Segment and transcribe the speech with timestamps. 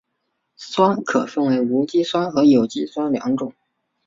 [0.55, 3.53] 酸可分为无机酸和有机酸两种。